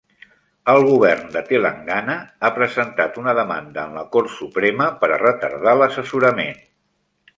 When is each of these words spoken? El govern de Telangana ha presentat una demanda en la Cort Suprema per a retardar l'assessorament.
El 0.71 0.85
govern 0.85 1.27
de 1.35 1.43
Telangana 1.49 2.15
ha 2.41 2.51
presentat 2.55 3.19
una 3.25 3.35
demanda 3.41 3.83
en 3.83 3.93
la 3.99 4.07
Cort 4.17 4.33
Suprema 4.39 4.89
per 5.05 5.11
a 5.11 5.21
retardar 5.25 5.77
l'assessorament. 5.83 6.63